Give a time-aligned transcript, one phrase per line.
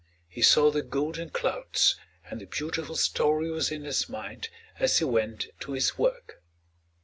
[0.27, 1.95] He saw the golden clouds,
[2.27, 6.41] and the beautiful story was in his mind as he went to his work.